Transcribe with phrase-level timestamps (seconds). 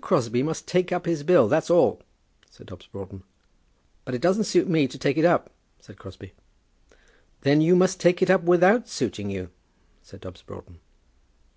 [0.00, 2.00] Crosbie must take up his bill; that's all,"
[2.48, 3.24] said Dobbs Broughton.
[4.04, 6.32] "But it doesn't suit me to take it up," said Crosbie.
[7.40, 9.50] "Then you must take it up without suiting you,"
[10.00, 10.78] said Dobbs Broughton.